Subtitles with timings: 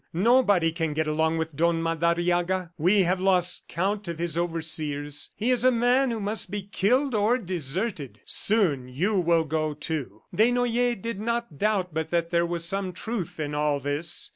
[0.13, 2.71] Nobody can get along with Don Madariaga.
[2.75, 5.29] We have lost count of his overseers.
[5.35, 8.19] He is a man who must be killed or deserted.
[8.25, 13.39] Soon you will go, too!" Desnoyers did not doubt but that there was some truth
[13.39, 14.27] in all this.